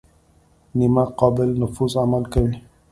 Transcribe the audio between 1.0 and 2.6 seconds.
قابل نفوذ عمل کوي.